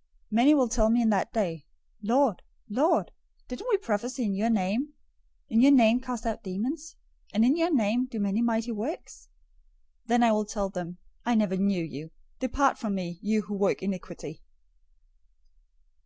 007:022 0.00 0.06
Many 0.30 0.54
will 0.54 0.68
tell 0.70 0.88
me 0.88 1.02
in 1.02 1.10
that 1.10 1.30
day, 1.34 1.66
'Lord, 2.02 2.40
Lord, 2.70 3.12
didn't 3.48 3.66
we 3.68 3.76
prophesy 3.76 4.24
in 4.24 4.34
your 4.34 4.48
name, 4.48 4.94
in 5.50 5.60
your 5.60 5.72
name 5.72 6.00
cast 6.00 6.24
out 6.24 6.42
demons, 6.42 6.96
and 7.34 7.44
in 7.44 7.54
your 7.54 7.70
name 7.70 8.06
do 8.06 8.18
many 8.18 8.40
mighty 8.40 8.72
works?' 8.72 9.28
007:023 10.04 10.06
Then 10.06 10.22
I 10.22 10.32
will 10.32 10.46
tell 10.46 10.70
them, 10.70 10.96
'I 11.26 11.34
never 11.34 11.56
knew 11.58 11.84
you. 11.84 12.10
Depart 12.38 12.78
from 12.78 12.94
me, 12.94 13.18
you 13.20 13.42
who 13.42 13.52
work 13.54 13.82
iniquity.' 13.82 14.40